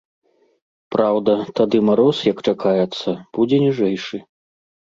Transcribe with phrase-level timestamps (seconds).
[0.95, 3.09] Праўда, тады мароз, як чакаецца,
[3.39, 4.17] будзе ніжэйшы.